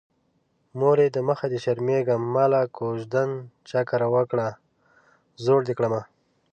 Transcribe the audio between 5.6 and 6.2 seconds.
دې کړمه